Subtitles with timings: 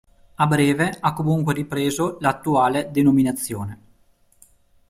[0.35, 3.81] A breve ha comunque ripreso l'attuale denominazione.